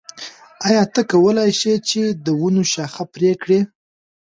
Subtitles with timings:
[0.67, 3.59] آیا ته کولای شې چې د ونو شاخه بري وکړې؟